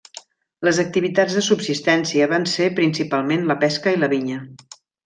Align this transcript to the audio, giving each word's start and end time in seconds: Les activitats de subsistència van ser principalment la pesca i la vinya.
Les 0.67 0.79
activitats 0.83 1.35
de 1.39 1.43
subsistència 1.49 2.31
van 2.35 2.49
ser 2.55 2.73
principalment 2.83 3.49
la 3.53 3.61
pesca 3.67 3.99
i 3.99 4.03
la 4.07 4.15
vinya. 4.17 4.43